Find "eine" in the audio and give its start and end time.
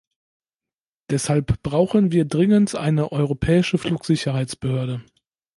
2.73-3.11